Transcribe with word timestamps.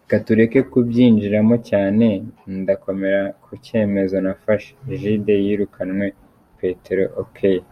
Reka 0.00 0.14
tureke 0.26 0.58
kubyinjiramo 0.70 1.56
cyane, 1.68 2.06
ndakomera 2.60 3.22
ku 3.42 3.50
cyemezo 3.64 4.16
nafashe, 4.24 4.70
Jude 5.00 5.34
yirukanywe- 5.44 6.06
Peter 6.58 6.98
Okoye. 7.22 7.62